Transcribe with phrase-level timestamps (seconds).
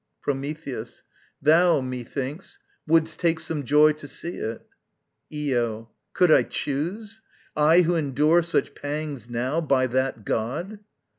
[0.23, 1.03] Prometheus.
[1.43, 2.57] Thou, methinks,
[2.87, 4.65] Wouldst take some joy to see it.
[5.31, 5.91] Io.
[6.13, 7.21] Could I choose?
[7.55, 10.79] I who endure such pangs now, by that god!